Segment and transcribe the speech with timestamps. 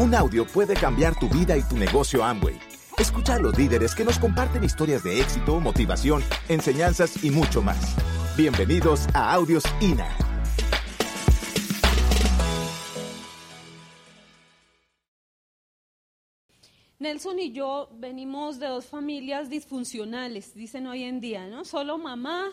[0.00, 2.58] Un audio puede cambiar tu vida y tu negocio Amway.
[2.96, 7.96] Escucha a los líderes que nos comparten historias de éxito, motivación, enseñanzas y mucho más.
[8.34, 10.08] Bienvenidos a Audios INA.
[16.98, 21.66] Nelson y yo venimos de dos familias disfuncionales, dicen hoy en día, ¿no?
[21.66, 22.46] Solo mamá,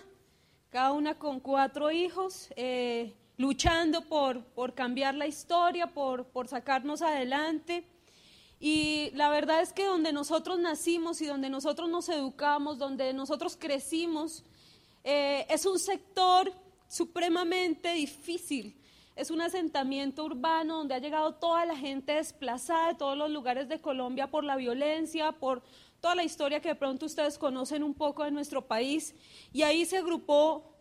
[0.69, 7.01] cada una con cuatro hijos, eh, luchando por, por, cambiar la historia, por, por sacarnos
[7.01, 7.85] adelante.
[8.59, 13.55] Y la verdad es que donde nosotros nacimos y donde nosotros nos educamos, donde nosotros
[13.55, 14.43] crecimos,
[15.03, 16.51] eh, es un sector
[16.87, 18.75] supremamente difícil
[19.17, 23.67] es un asentamiento urbano donde ha llegado toda la gente desplazada de todos los lugares
[23.67, 25.63] de Colombia por la violencia, por
[25.99, 29.15] toda la historia que de pronto ustedes conocen un poco de nuestro país.
[29.51, 30.76] Y ahí se agrupó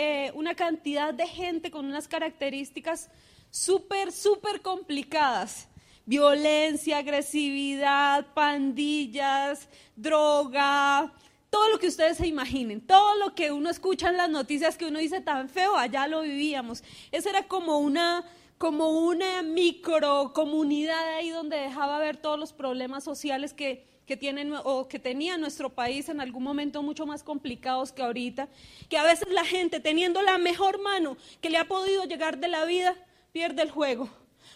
[0.00, 3.10] eh, una cantidad de gente con unas características
[3.50, 5.68] súper, súper complicadas.
[6.06, 11.12] Violencia, agresividad, pandillas, droga,
[11.50, 14.86] todo lo que ustedes se imaginen, todo lo que uno escucha en las noticias que
[14.86, 16.84] uno dice tan feo, allá lo vivíamos.
[17.10, 18.24] Esa era como una,
[18.56, 24.52] como una micro comunidad ahí donde dejaba ver todos los problemas sociales que, que tienen
[24.64, 28.48] o que tenía nuestro país en algún momento mucho más complicados que ahorita,
[28.88, 32.48] que a veces la gente teniendo la mejor mano que le ha podido llegar de
[32.48, 32.96] la vida,
[33.32, 34.08] pierde el juego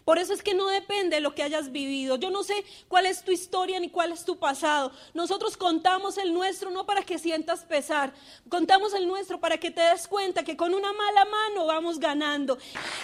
[0.05, 2.17] por eso es que no depende de lo que hayas vivido.
[2.17, 4.93] Yo no sé cuál es tu historia ni cuál es tu pasado.
[5.15, 8.13] Nosotros contamos el nuestro no para que sientas pesar.
[8.49, 12.59] Contamos el nuestro para que te des cuenta que con una mala mano vamos ganando.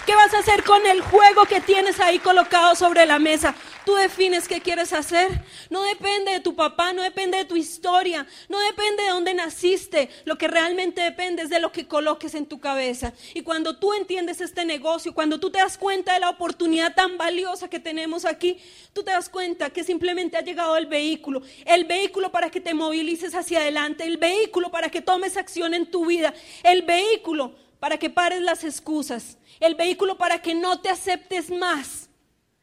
[0.07, 3.55] ¿Qué vas a hacer con el juego que tienes ahí colocado sobre la mesa?
[3.85, 5.43] Tú defines qué quieres hacer.
[5.71, 10.11] No depende de tu papá, no depende de tu historia, no depende de dónde naciste.
[10.25, 13.13] Lo que realmente depende es de lo que coloques en tu cabeza.
[13.35, 17.19] Y cuando tú entiendes este negocio, cuando tú te das cuenta de la oportunidad tan
[17.19, 18.59] valiosa que tenemos aquí,
[18.93, 22.75] tú te das cuenta que simplemente ha llegado el vehículo, el vehículo para que te
[22.75, 27.99] movilices hacia adelante, el vehículo para que tomes acción en tu vida, el vehículo para
[27.99, 32.09] que pares las excusas, el vehículo para que no te aceptes más.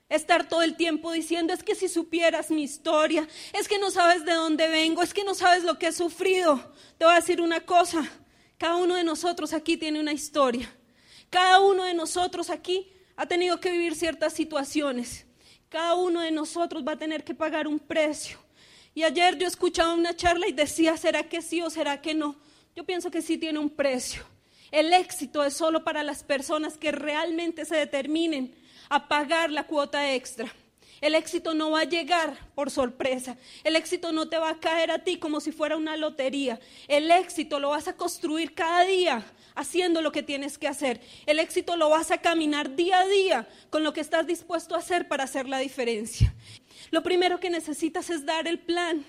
[0.08, 4.24] Estar todo el tiempo diciendo, es que si supieras mi historia, es que no sabes
[4.24, 6.74] de dónde vengo, es que no sabes lo que he sufrido.
[7.00, 8.08] Te voy a decir una cosa,
[8.58, 10.72] cada uno de nosotros aquí tiene una historia.
[11.32, 15.26] Cada uno de nosotros aquí ha tenido que vivir ciertas situaciones.
[15.70, 18.38] Cada uno de nosotros va a tener que pagar un precio.
[18.94, 22.36] Y ayer yo escuchaba una charla y decía, ¿será que sí o será que no?
[22.76, 24.24] Yo pienso que sí tiene un precio.
[24.72, 28.56] El éxito es solo para las personas que realmente se determinen
[28.90, 30.54] a pagar la cuota extra.
[31.02, 33.38] El éxito no va a llegar por sorpresa.
[33.64, 36.60] El éxito no te va a caer a ti como si fuera una lotería.
[36.88, 39.26] El éxito lo vas a construir cada día
[39.56, 41.02] haciendo lo que tienes que hacer.
[41.26, 44.80] El éxito lo vas a caminar día a día con lo que estás dispuesto a
[44.80, 46.34] hacer para hacer la diferencia.
[46.92, 49.06] Lo primero que necesitas es dar el plan.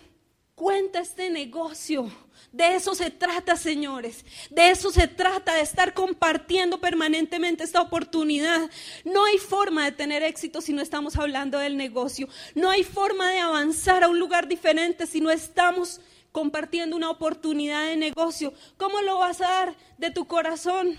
[0.57, 2.11] Cuenta este negocio.
[2.51, 4.25] De eso se trata, señores.
[4.49, 8.71] De eso se trata, de estar compartiendo permanentemente esta oportunidad.
[9.05, 12.27] No hay forma de tener éxito si no estamos hablando del negocio.
[12.55, 16.01] No hay forma de avanzar a un lugar diferente si no estamos
[16.33, 18.55] compartiendo una oportunidad de negocio.
[18.79, 20.95] ¿Cómo lo vas a dar de tu corazón?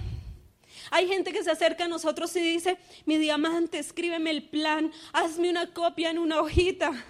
[0.91, 5.49] Hay gente que se acerca a nosotros y dice, mi diamante, escríbeme el plan, hazme
[5.49, 7.03] una copia en una hojita.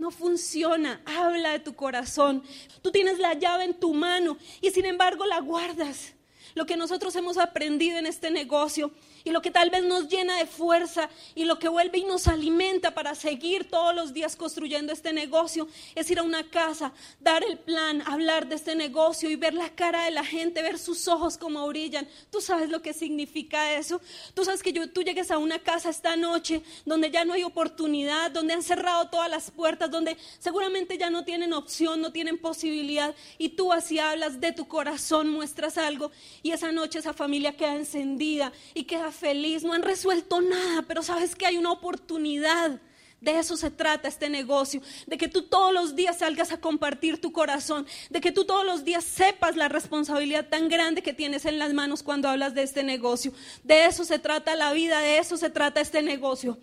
[0.00, 2.42] No funciona, habla de tu corazón.
[2.80, 6.14] Tú tienes la llave en tu mano y sin embargo la guardas.
[6.54, 8.90] Lo que nosotros hemos aprendido en este negocio
[9.24, 12.28] y lo que tal vez nos llena de fuerza y lo que vuelve y nos
[12.28, 17.44] alimenta para seguir todos los días construyendo este negocio es ir a una casa, dar
[17.44, 21.08] el plan, hablar de este negocio y ver la cara de la gente, ver sus
[21.08, 22.08] ojos como brillan.
[22.30, 24.00] Tú sabes lo que significa eso.
[24.34, 28.30] Tú sabes que tú llegues a una casa esta noche donde ya no hay oportunidad,
[28.30, 33.14] donde han cerrado todas las puertas, donde seguramente ya no tienen opción, no tienen posibilidad
[33.38, 36.10] y tú así hablas de tu corazón, muestras algo
[36.42, 41.02] y esa noche esa familia queda encendida y queda feliz, no han resuelto nada, pero
[41.02, 42.80] sabes que hay una oportunidad.
[43.20, 47.20] De eso se trata este negocio, de que tú todos los días salgas a compartir
[47.20, 51.44] tu corazón, de que tú todos los días sepas la responsabilidad tan grande que tienes
[51.44, 53.34] en las manos cuando hablas de este negocio.
[53.62, 56.58] De eso se trata la vida, de eso se trata este negocio.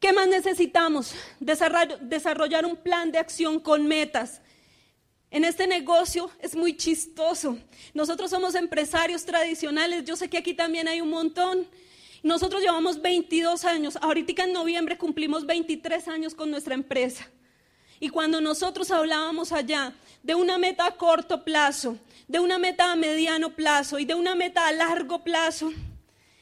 [0.00, 1.14] ¿Qué más necesitamos?
[1.40, 4.40] Desarrollar un plan de acción con metas.
[5.32, 7.56] En este negocio es muy chistoso.
[7.94, 11.66] Nosotros somos empresarios tradicionales, yo sé que aquí también hay un montón.
[12.22, 17.30] Nosotros llevamos 22 años, ahorita en noviembre cumplimos 23 años con nuestra empresa.
[17.98, 21.96] Y cuando nosotros hablábamos allá de una meta a corto plazo,
[22.28, 25.72] de una meta a mediano plazo y de una meta a largo plazo,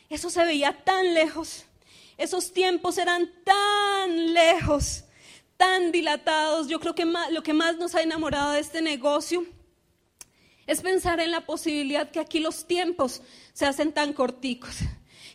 [0.08, 1.64] eso se veía tan lejos.
[2.18, 5.04] Esos tiempos eran tan lejos,
[5.60, 6.68] tan dilatados.
[6.68, 9.44] Yo creo que lo que más nos ha enamorado de este negocio
[10.66, 13.20] es pensar en la posibilidad que aquí los tiempos
[13.52, 14.76] se hacen tan corticos.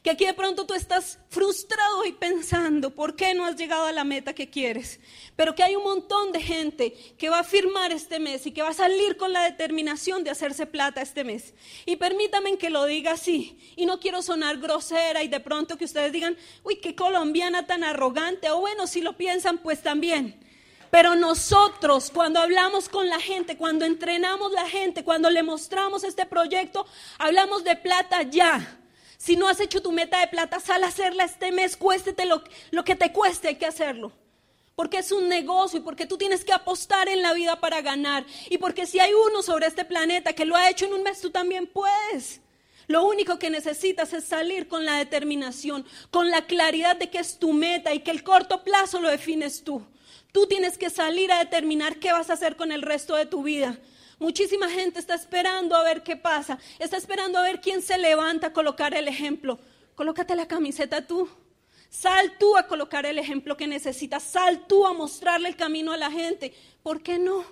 [0.05, 3.91] Que aquí de pronto tú estás frustrado y pensando, ¿por qué no has llegado a
[3.91, 4.99] la meta que quieres?
[5.35, 8.61] Pero que hay un montón de gente que va a firmar este mes y que
[8.61, 11.55] va a salir con la determinación de hacerse plata este mes.
[11.87, 13.57] Y permítanme que lo diga así.
[13.75, 17.83] Y no quiero sonar grosera y de pronto que ustedes digan, uy, qué colombiana tan
[17.83, 18.51] arrogante.
[18.51, 20.39] O bueno, si lo piensan, pues también.
[20.91, 26.27] Pero nosotros, cuando hablamos con la gente, cuando entrenamos la gente, cuando le mostramos este
[26.27, 26.85] proyecto,
[27.17, 28.81] hablamos de plata ya.
[29.25, 32.43] Si no has hecho tu meta de plata, sal a hacerla este mes, cuéstete lo,
[32.69, 34.11] lo que te cueste, hay que hacerlo.
[34.75, 38.23] Porque es un negocio y porque tú tienes que apostar en la vida para ganar.
[38.51, 41.21] Y porque si hay uno sobre este planeta que lo ha hecho en un mes,
[41.21, 42.41] tú también puedes.
[42.85, 47.39] Lo único que necesitas es salir con la determinación, con la claridad de que es
[47.39, 49.83] tu meta y que el corto plazo lo defines tú.
[50.33, 53.41] Tú tienes que salir a determinar qué vas a hacer con el resto de tu
[53.41, 53.79] vida.
[54.19, 58.47] Muchísima gente está esperando a ver qué pasa, está esperando a ver quién se levanta
[58.47, 59.59] a colocar el ejemplo.
[59.95, 61.29] Colócate la camiseta tú.
[61.89, 64.23] Sal tú a colocar el ejemplo que necesitas.
[64.23, 66.53] Sal tú a mostrarle el camino a la gente.
[66.83, 67.45] ¿Por qué no?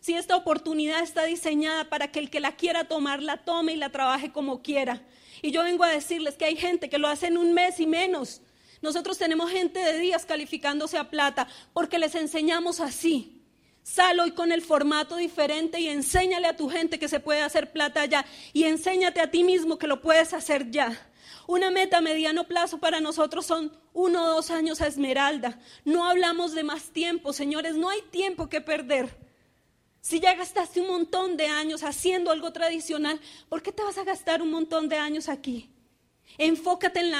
[0.00, 3.76] Si esta oportunidad está diseñada para que el que la quiera tomar la tome y
[3.76, 5.02] la trabaje como quiera.
[5.42, 7.86] Y yo vengo a decirles que hay gente que lo hace en un mes y
[7.86, 8.40] menos.
[8.80, 13.37] Nosotros tenemos gente de días calificándose a plata porque les enseñamos así.
[13.90, 17.72] Sal hoy con el formato diferente y enséñale a tu gente que se puede hacer
[17.72, 18.26] plata ya.
[18.52, 20.94] Y enséñate a ti mismo que lo puedes hacer ya.
[21.46, 25.58] Una meta a mediano plazo para nosotros son uno o dos años a Esmeralda.
[25.86, 29.08] No hablamos de más tiempo, señores, no hay tiempo que perder.
[30.02, 33.18] Si ya gastaste un montón de años haciendo algo tradicional,
[33.48, 35.70] ¿por qué te vas a gastar un montón de años aquí?
[36.38, 37.10] Enfócate en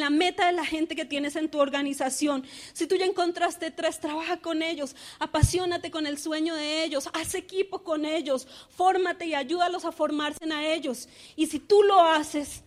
[0.00, 2.44] la, meta de la gente que tienes en tu organización.
[2.74, 7.34] Si tú ya encontraste tres, trabaja con ellos, apasionate con el sueño de ellos, haz
[7.34, 11.08] equipo con ellos, fórmate y ayúdalos a formarse a ellos.
[11.36, 12.64] Y si tú lo haces,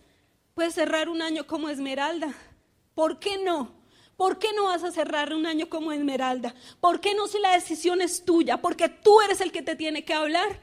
[0.54, 2.34] puedes cerrar un año como Esmeralda.
[2.94, 3.72] ¿Por qué no?
[4.16, 6.56] ¿Por qué no vas a cerrar un año como Esmeralda?
[6.80, 8.60] ¿Por qué no si la decisión es tuya?
[8.60, 10.60] Porque tú eres el que te tiene que hablar.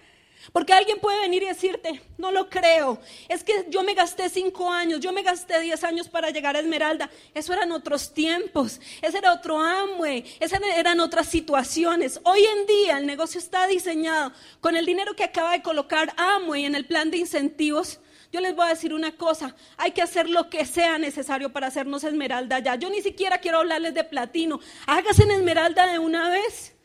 [0.51, 4.71] Porque alguien puede venir y decirte, no lo creo, es que yo me gasté cinco
[4.71, 7.09] años, yo me gasté diez años para llegar a Esmeralda.
[7.33, 12.19] Eso eran otros tiempos, ese era otro Amway, esas eran otras situaciones.
[12.23, 14.31] Hoy en día el negocio está diseñado
[14.61, 17.99] con el dinero que acaba de colocar Amway en el plan de incentivos.
[18.31, 21.67] Yo les voy a decir una cosa, hay que hacer lo que sea necesario para
[21.67, 22.75] hacernos esmeralda ya.
[22.75, 26.76] Yo ni siquiera quiero hablarles de platino, hágase en esmeralda de una vez.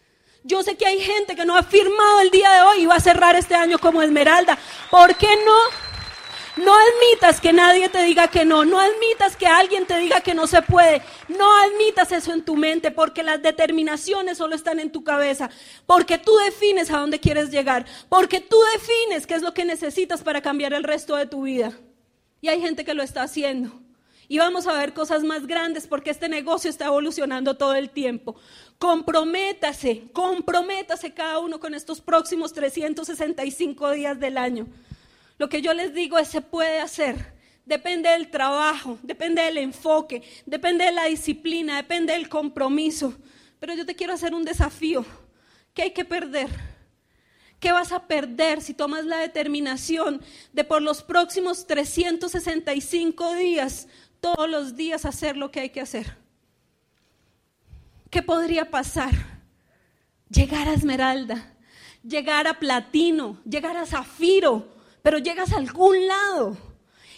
[0.44, 2.96] Yo sé que hay gente que no ha firmado el día de hoy y va
[2.96, 4.58] a cerrar este año como Esmeralda.
[4.90, 5.82] ¿Por qué no?
[6.56, 10.34] No admitas que nadie te diga que no, no admitas que alguien te diga que
[10.34, 14.92] no se puede, no admitas eso en tu mente porque las determinaciones solo están en
[14.92, 15.48] tu cabeza,
[15.86, 20.22] porque tú defines a dónde quieres llegar, porque tú defines qué es lo que necesitas
[20.22, 21.72] para cambiar el resto de tu vida.
[22.42, 23.72] Y hay gente que lo está haciendo.
[24.32, 28.34] Y vamos a ver cosas más grandes porque este negocio está evolucionando todo el tiempo.
[28.78, 34.68] Comprométase, comprométase cada uno con estos próximos 365 días del año.
[35.36, 37.34] Lo que yo les digo es se puede hacer.
[37.66, 43.12] Depende del trabajo, depende del enfoque, depende de la disciplina, depende del compromiso.
[43.60, 45.04] Pero yo te quiero hacer un desafío.
[45.74, 46.48] ¿Qué hay que perder?
[47.60, 50.22] ¿Qué vas a perder si tomas la determinación
[50.54, 53.88] de por los próximos 365 días,
[54.22, 56.16] todos los días hacer lo que hay que hacer?
[58.08, 59.10] ¿Qué podría pasar?
[60.30, 61.54] Llegar a esmeralda,
[62.02, 66.56] llegar a platino, llegar a zafiro, pero llegas a algún lado.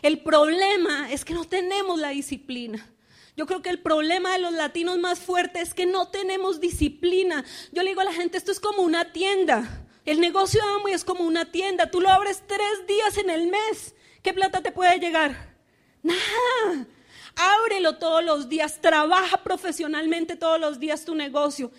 [0.02, 2.90] El problema es que no tenemos la disciplina.
[3.37, 7.44] Yo creo que el problema de los latinos más fuerte es que no tenemos disciplina.
[7.73, 9.87] Yo le digo a la gente, esto es como una tienda.
[10.04, 11.90] El negocio de Amway es como una tienda.
[11.90, 13.94] Tú lo abres tres días en el mes.
[14.23, 15.54] ¿Qué plata te puede llegar?
[16.02, 16.87] Nada.
[17.36, 21.72] Ábrelo todos los días, trabaja profesionalmente todos los días tu negocio.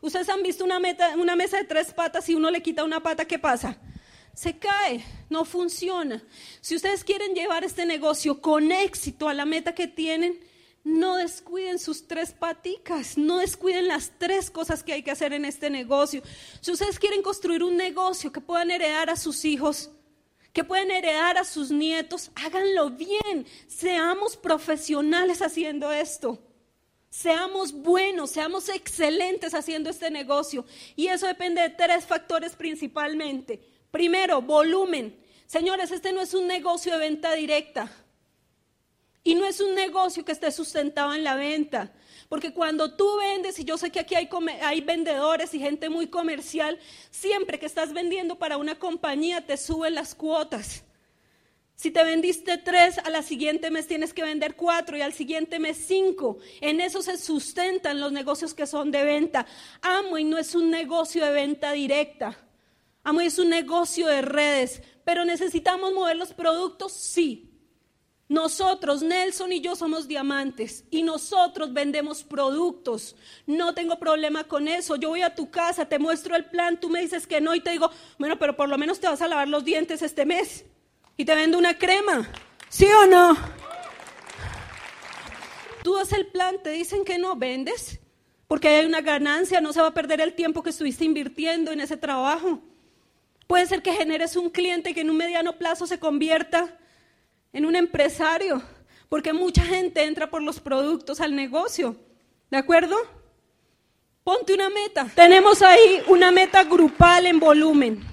[0.00, 0.80] Ustedes han visto una,
[1.16, 3.76] una mesa de tres patas y uno le quita una pata, ¿qué pasa?
[4.34, 6.22] Se cae, no funciona.
[6.60, 10.38] Si ustedes quieren llevar este negocio con éxito a la meta que tienen,
[10.84, 15.44] no descuiden sus tres paticas, no descuiden las tres cosas que hay que hacer en
[15.44, 16.22] este negocio.
[16.60, 19.90] Si ustedes quieren construir un negocio que puedan heredar a sus hijos,
[20.58, 23.46] que pueden heredar a sus nietos, háganlo bien.
[23.68, 26.36] Seamos profesionales haciendo esto.
[27.10, 30.64] Seamos buenos, seamos excelentes haciendo este negocio.
[30.96, 33.62] Y eso depende de tres factores principalmente.
[33.92, 35.16] Primero, volumen.
[35.46, 37.92] Señores, este no es un negocio de venta directa.
[39.22, 41.92] Y no es un negocio que esté sustentado en la venta.
[42.28, 46.78] Porque cuando tú vendes, y yo sé que aquí hay, vendedores y gente muy comercial,
[47.10, 50.84] siempre que estás vendiendo para una compañía te suben las cuotas.
[51.74, 55.58] Si te vendiste tres, a la siguiente mes tienes que vender cuatro y al siguiente
[55.58, 56.38] mes cinco.
[56.60, 59.46] En eso se sustentan los negocios que son de venta.
[59.80, 62.36] Amo y no es un negocio de venta directa.
[63.04, 64.82] Amo y es un negocio de redes.
[65.04, 67.47] Pero necesitamos mover los productos, sí.
[68.28, 73.16] Nosotros, Nelson y yo somos diamantes y nosotros vendemos productos.
[73.46, 74.96] No tengo problema con eso.
[74.96, 77.60] Yo voy a tu casa, te muestro el plan, tú me dices que no y
[77.60, 80.66] te digo, bueno, pero por lo menos te vas a lavar los dientes este mes
[81.16, 82.30] y te vendo una crema.
[82.68, 83.34] ¿Sí o no?
[85.82, 87.98] Tú das el plan, te dicen que no vendes,
[88.46, 91.80] porque hay una ganancia, no se va a perder el tiempo que estuviste invirtiendo en
[91.80, 92.60] ese trabajo.
[93.46, 96.77] Puede ser que generes un cliente que en un mediano plazo se convierta
[97.52, 98.62] en un empresario,
[99.08, 101.96] porque mucha gente entra por los productos al negocio.
[102.50, 102.96] ¿De acuerdo?
[104.24, 105.10] Ponte una meta.
[105.14, 108.04] Tenemos ahí una meta grupal en volumen.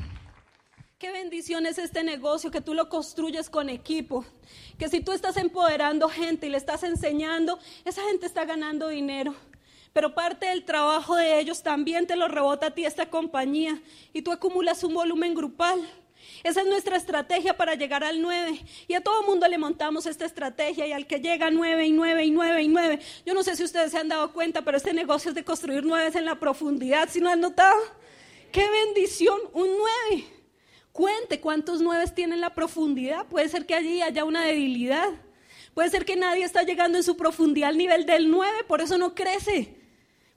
[0.98, 4.26] Qué bendición es este negocio que tú lo construyes con equipo.
[4.80, 9.36] Que si tú estás empoderando gente y le estás enseñando, esa gente está ganando dinero.
[9.92, 13.82] Pero parte del trabajo de ellos también te lo rebota a ti esta compañía
[14.14, 15.80] y tú acumulas un volumen grupal.
[16.44, 18.62] Esa es nuestra estrategia para llegar al 9.
[18.88, 22.26] Y a todo mundo le montamos esta estrategia y al que llega 9 y 9
[22.26, 23.00] y 9 y 9.
[23.26, 25.84] Yo no sé si ustedes se han dado cuenta, pero este negocio es de construir
[25.84, 27.78] 9 en la profundidad, si no han notado.
[28.52, 29.40] ¡Qué bendición!
[29.54, 29.70] Un
[30.10, 30.36] 9.
[30.96, 33.26] Cuente cuántos nueve tienen la profundidad.
[33.26, 35.10] Puede ser que allí haya una debilidad.
[35.74, 38.98] Puede ser que nadie está llegando en su profundidad al nivel del nueve, por eso
[38.98, 39.76] no crece.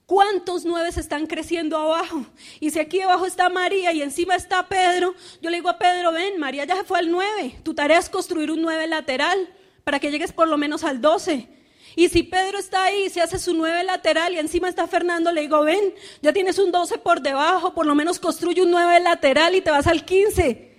[0.09, 2.25] ¿Cuántos nueve están creciendo abajo?
[2.59, 6.11] Y si aquí abajo está María y encima está Pedro, yo le digo a Pedro,
[6.11, 7.59] ven, María ya se fue al nueve.
[7.61, 9.37] Tu tarea es construir un nueve lateral
[9.83, 11.47] para que llegues por lo menos al doce.
[11.95, 15.41] Y si Pedro está ahí, se hace su nueve lateral y encima está Fernando, le
[15.41, 19.53] digo, ven, ya tienes un 12 por debajo, por lo menos construye un nueve lateral
[19.53, 20.75] y te vas al 15.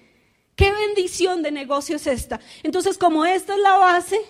[0.56, 2.40] ¿Qué bendición de negocio es esta?
[2.64, 4.20] Entonces, como esta es la base,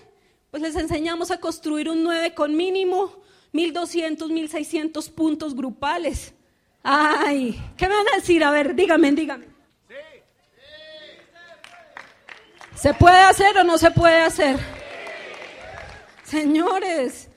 [0.51, 3.19] pues les enseñamos a construir un 9 con mínimo
[3.53, 6.35] 1200, 1600 puntos grupales.
[6.83, 8.43] Ay, ¿qué me van a decir?
[8.45, 9.47] A ver, dígame, dígame.
[12.75, 14.59] ¿Se puede hacer o no se puede hacer?
[16.25, 17.29] Señores,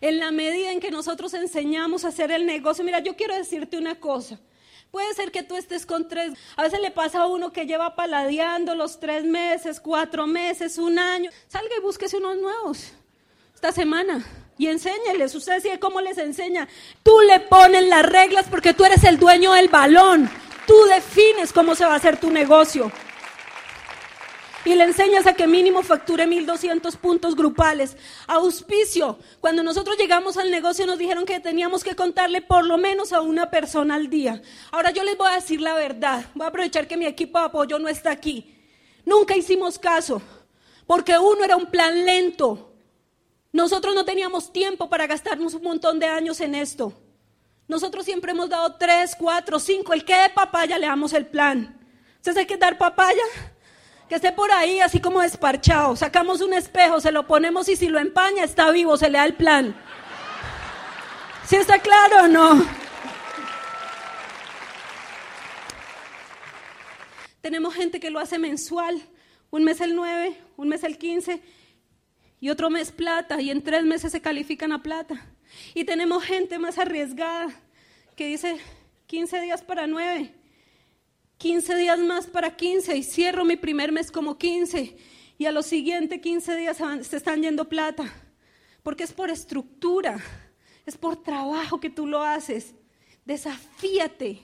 [0.00, 3.78] en la medida en que nosotros enseñamos a hacer el negocio, mira, yo quiero decirte
[3.78, 4.38] una cosa.
[4.92, 7.96] Puede ser que tú estés con tres, a veces le pasa a uno que lleva
[7.96, 11.30] paladeando los tres meses, cuatro meses, un año.
[11.48, 12.92] Salga y búsquese unos nuevos
[13.54, 14.24] esta semana
[14.58, 15.34] y enséñeles.
[15.34, 16.68] Usted sabe cómo les enseña.
[17.02, 20.30] Tú le pones las reglas porque tú eres el dueño del balón.
[20.66, 22.92] Tú defines cómo se va a hacer tu negocio
[24.64, 27.96] y le enseñas a que mínimo facture 1200 puntos grupales.
[28.26, 29.18] Auspicio.
[29.40, 33.20] Cuando nosotros llegamos al negocio nos dijeron que teníamos que contarle por lo menos a
[33.20, 34.42] una persona al día.
[34.70, 36.26] Ahora yo les voy a decir la verdad.
[36.34, 38.54] Voy a aprovechar que mi equipo de apoyo no está aquí.
[39.04, 40.22] Nunca hicimos caso,
[40.86, 42.71] porque uno era un plan lento.
[43.52, 46.92] Nosotros no teníamos tiempo para gastarnos un montón de años en esto.
[47.68, 49.92] Nosotros siempre hemos dado tres, cuatro, cinco.
[49.92, 51.78] El que de papaya le damos el plan.
[52.16, 53.22] ¿Ustedes hay que dar papaya?
[54.12, 55.96] que esté por ahí así como desparchado.
[55.96, 59.24] Sacamos un espejo, se lo ponemos y si lo empaña está vivo, se le da
[59.24, 59.74] el plan.
[61.46, 62.62] ¿Sí está claro o no?
[67.40, 69.00] Tenemos gente que lo hace mensual,
[69.50, 71.42] un mes el 9, un mes el 15
[72.42, 75.24] y otro mes plata y en tres meses se califican a plata.
[75.74, 77.54] Y tenemos gente más arriesgada
[78.16, 78.58] que dice
[79.06, 80.34] 15 días para 9
[81.38, 84.96] 15 días más para 15 y cierro mi primer mes como 15
[85.38, 88.12] y a los siguientes 15 días se están yendo plata.
[88.82, 90.18] Porque es por estructura,
[90.84, 92.74] es por trabajo que tú lo haces.
[93.24, 94.42] Desafíate.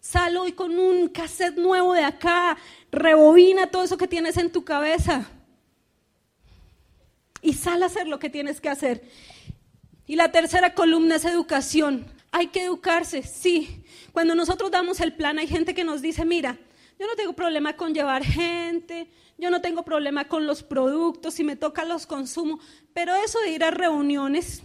[0.00, 2.58] Sal hoy con un cassette nuevo de acá,
[2.92, 5.26] rebobina todo eso que tienes en tu cabeza.
[7.40, 9.02] Y sal a hacer lo que tienes que hacer.
[10.06, 12.06] Y la tercera columna es educación.
[12.30, 13.84] Hay que educarse, sí.
[14.12, 16.58] Cuando nosotros damos el plan, hay gente que nos dice, mira,
[16.98, 21.44] yo no tengo problema con llevar gente, yo no tengo problema con los productos, si
[21.44, 22.58] me toca los consumo,
[22.92, 24.62] pero eso de ir a reuniones,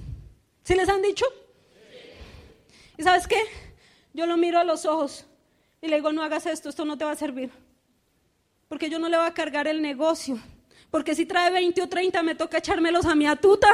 [0.63, 1.25] ¿sí les han dicho?
[2.97, 3.39] ¿Y sabes qué?
[4.13, 5.25] Yo lo miro a los ojos
[5.81, 7.51] y le digo, no hagas esto, esto no te va a servir.
[8.67, 10.39] Porque yo no le voy a cargar el negocio.
[10.93, 13.67] Porque si trae 20 o 30 me toca echármelos a mi atuta.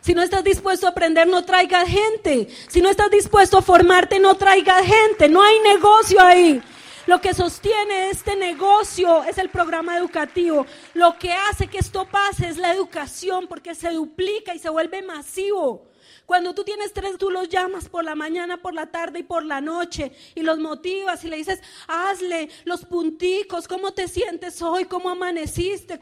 [0.00, 2.46] Si no estás dispuesto a aprender, no traigas gente.
[2.68, 5.28] Si no estás dispuesto a formarte, no traigas gente.
[5.28, 6.62] No hay negocio ahí.
[7.06, 10.64] Lo que sostiene este negocio es el programa educativo.
[10.94, 15.02] Lo que hace que esto pase es la educación porque se duplica y se vuelve
[15.02, 15.88] masivo.
[16.28, 19.46] Cuando tú tienes tres, tú los llamas por la mañana, por la tarde y por
[19.46, 24.84] la noche y los motivas y le dices, hazle los punticos, ¿cómo te sientes hoy?
[24.84, 26.00] ¿Cómo amaneciste?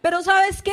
[0.00, 0.72] Pero ¿sabes qué?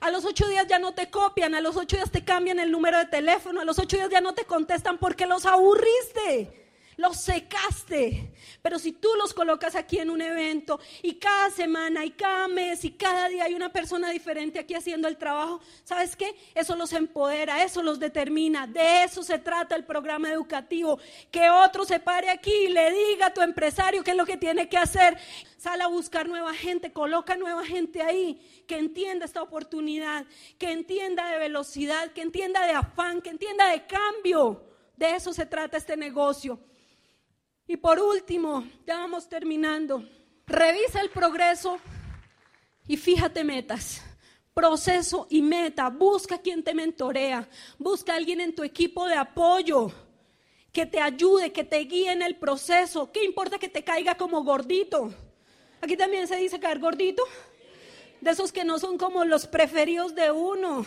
[0.00, 2.70] A los ocho días ya no te copian, a los ocho días te cambian el
[2.70, 6.69] número de teléfono, a los ocho días ya no te contestan porque los aburriste
[7.00, 8.32] los secaste.
[8.62, 12.84] Pero si tú los colocas aquí en un evento y cada semana y cada mes
[12.84, 16.36] y cada día hay una persona diferente aquí haciendo el trabajo, ¿sabes qué?
[16.54, 18.66] Eso los empodera, eso los determina.
[18.66, 20.98] De eso se trata el programa educativo.
[21.30, 24.36] Que otro se pare aquí y le diga a tu empresario qué es lo que
[24.36, 25.16] tiene que hacer.
[25.56, 30.26] Sale a buscar nueva gente, coloca nueva gente ahí que entienda esta oportunidad,
[30.58, 34.66] que entienda de velocidad, que entienda de afán, que entienda de cambio.
[34.96, 36.60] De eso se trata este negocio.
[37.70, 40.02] Y por último, ya vamos terminando.
[40.44, 41.78] Revisa el progreso
[42.88, 44.02] y fíjate metas.
[44.52, 45.88] Proceso y meta.
[45.88, 47.48] Busca quien te mentorea.
[47.78, 49.92] Busca alguien en tu equipo de apoyo
[50.72, 53.12] que te ayude, que te guíe en el proceso.
[53.12, 55.14] ¿Qué importa que te caiga como gordito?
[55.80, 57.22] Aquí también se dice caer gordito.
[58.20, 60.84] De esos que no son como los preferidos de uno.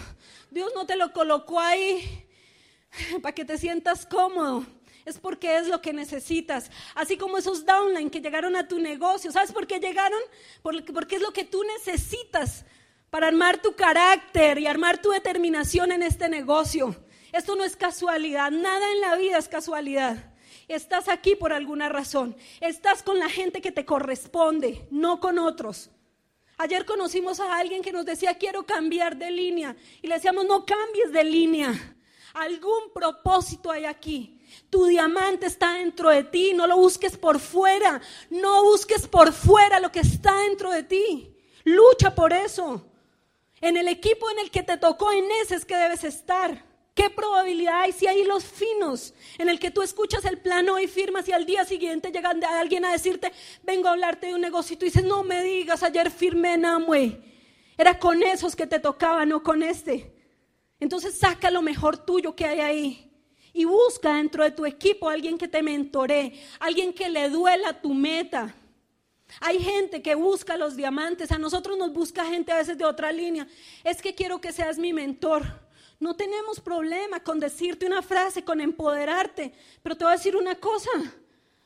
[0.52, 2.28] Dios no te lo colocó ahí
[3.22, 4.66] para que te sientas cómodo
[5.06, 6.72] es porque es lo que necesitas.
[6.96, 9.32] Así como esos downline que llegaron a tu negocio.
[9.32, 10.20] ¿Sabes por qué llegaron?
[10.62, 12.66] Porque es lo que tú necesitas
[13.10, 16.96] para armar tu carácter y armar tu determinación en este negocio.
[17.32, 20.34] Esto no es casualidad, nada en la vida es casualidad.
[20.68, 22.36] Estás aquí por alguna razón.
[22.62, 25.90] Estás con la gente que te corresponde, no con otros.
[26.58, 29.76] Ayer conocimos a alguien que nos decía, quiero cambiar de línea.
[30.02, 31.98] Y le decíamos, no cambies de línea.
[32.34, 34.40] Algún propósito hay aquí.
[34.70, 39.80] Tu diamante está dentro de ti, no lo busques por fuera, no busques por fuera
[39.80, 41.36] lo que está dentro de ti.
[41.64, 42.86] Lucha por eso.
[43.62, 46.66] En el equipo en el que te tocó, en ese es que debes estar.
[46.96, 50.88] ¿Qué probabilidad hay si hay los finos en el que tú escuchas el plano y
[50.88, 53.32] firmas y al día siguiente llega alguien a decirte,
[53.64, 56.66] vengo a hablarte de un negocio y tú dices, no me digas, ayer firmé en
[56.66, 57.24] Amway.
[57.78, 60.14] Era con esos que te tocaba, no con este.
[60.80, 63.13] Entonces saca lo mejor tuyo que hay ahí
[63.54, 67.80] y busca dentro de tu equipo a alguien que te mentore, alguien que le duela
[67.80, 68.54] tu meta.
[69.40, 73.12] Hay gente que busca los diamantes, a nosotros nos busca gente a veces de otra
[73.12, 73.48] línea.
[73.84, 75.44] Es que quiero que seas mi mentor.
[76.00, 80.56] No tenemos problema con decirte una frase, con empoderarte, pero te voy a decir una
[80.56, 80.90] cosa.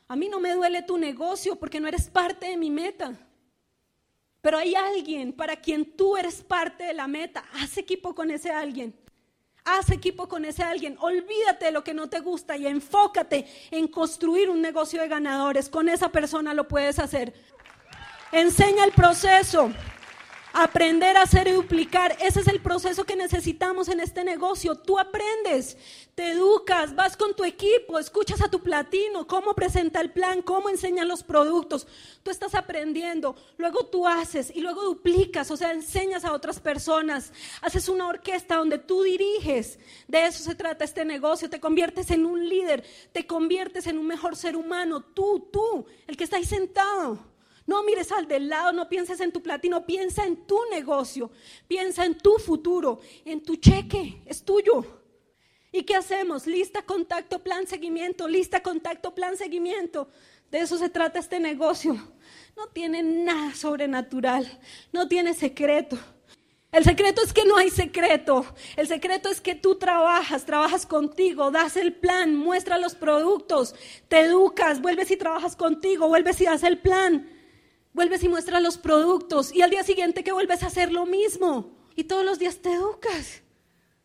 [0.10, 3.14] A mí no me duele tu negocio porque no eres parte de mi meta.
[4.42, 7.44] Pero hay alguien para quien tú eres parte de la meta.
[7.54, 8.94] Haz equipo con ese alguien.
[9.70, 10.96] Haz equipo con ese alguien.
[11.02, 15.68] Olvídate de lo que no te gusta y enfócate en construir un negocio de ganadores.
[15.68, 17.34] Con esa persona lo puedes hacer.
[18.32, 19.70] Enseña el proceso.
[20.54, 24.76] Aprender a hacer y duplicar, ese es el proceso que necesitamos en este negocio.
[24.76, 25.78] Tú aprendes,
[26.16, 30.70] te educas, vas con tu equipo, escuchas a tu platino, cómo presenta el plan, cómo
[30.70, 31.88] enseña los productos.
[32.24, 37.34] Tú estás aprendiendo, luego tú haces y luego duplicas, o sea, enseñas a otras personas.
[37.62, 39.78] Haces una orquesta donde tú diriges.
[40.08, 41.50] De eso se trata este negocio.
[41.50, 45.02] Te conviertes en un líder, te conviertes en un mejor ser humano.
[45.02, 47.37] Tú, tú, el que está ahí sentado.
[47.68, 51.30] No mires al del lado, no pienses en tu platino, piensa en tu negocio,
[51.68, 54.86] piensa en tu futuro, en tu cheque, es tuyo.
[55.74, 56.48] ¿Y qué hacemos?
[56.48, 60.08] Lista, contacto, plan, seguimiento, lista, contacto, plan, seguimiento.
[60.50, 61.94] De eso se trata este negocio.
[62.56, 64.48] No tiene nada sobrenatural,
[64.94, 66.00] no tiene secreto.
[66.72, 68.46] El secreto es que no hay secreto.
[68.78, 73.76] El secreto es que tú trabajas, trabajas contigo, das el plan, muestras los productos,
[74.08, 77.37] te educas, vuelves y trabajas contigo, vuelves y das el plan
[77.98, 81.72] vuelves y muestras los productos y al día siguiente que vuelves a hacer lo mismo
[81.96, 83.42] y todos los días te educas.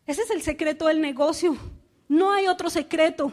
[0.07, 1.55] Ese es el secreto del negocio.
[2.07, 3.31] No hay otro secreto.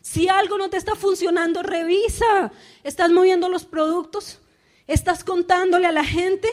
[0.00, 2.50] Si algo no te está funcionando, revisa.
[2.82, 4.40] ¿Estás moviendo los productos?
[4.86, 6.48] ¿Estás contándole a la gente?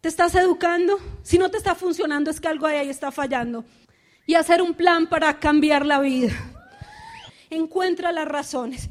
[0.00, 1.00] ¿Te estás educando?
[1.24, 3.64] Si no te está funcionando es que algo ahí está fallando.
[4.26, 6.32] Y hacer un plan para cambiar la vida.
[7.50, 8.90] Encuentra las razones.